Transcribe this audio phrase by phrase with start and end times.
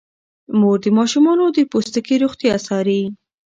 [0.59, 3.01] مور د ماشومانو د پوستکي روغتیا څاري.